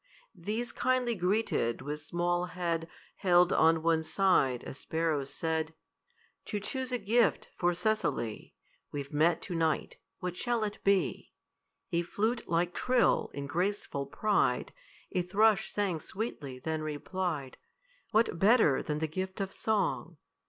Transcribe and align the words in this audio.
These 0.33 0.71
kindly 0.71 1.13
greeted, 1.13 1.83
with 1.83 1.99
small 1.99 2.45
head 2.45 2.89
Held 3.17 3.53
on 3.53 3.83
one 3.83 4.01
side, 4.01 4.63
a 4.63 4.73
sparrow 4.73 5.25
said, 5.25 5.75
"To 6.45 6.59
choose 6.59 6.91
a 6.91 6.97
gift 6.97 7.49
for 7.55 7.75
Cecily 7.75 8.55
We've 8.91 9.13
met 9.13 9.43
to 9.43 9.53
night. 9.53 9.97
What 10.19 10.35
shall 10.35 10.63
it 10.63 10.79
be?" 10.83 11.33
A 11.91 12.01
flute 12.01 12.47
like 12.47 12.73
trill, 12.73 13.29
in 13.35 13.45
graceful 13.45 14.07
pride, 14.07 14.73
A 15.11 15.21
thrush 15.21 15.71
sang 15.71 15.99
sweetly, 15.99 16.57
then 16.57 16.81
replied, 16.81 17.59
"What 18.09 18.39
better 18.39 18.81
than 18.81 18.97
the 18.97 19.07
gift 19.07 19.39
of 19.39 19.51
song?" 19.53 20.17